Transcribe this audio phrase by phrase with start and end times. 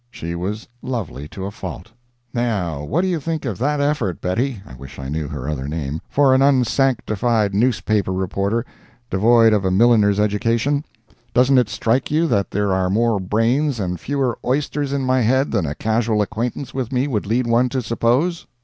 [0.09, 1.91] She was lovely to a fault.
[2.33, 5.67] Now, what do you think of that effort, Bettie (I wish I knew your other
[5.67, 8.65] name) for an unsanctified newspaper reporter,
[9.11, 10.83] devoid of a milliner's education?
[11.35, 15.51] Doesn't it strike you that there are more brains and fewer oysters in my head
[15.51, 18.47] than a casual acquaintance with me would lead one to suppose?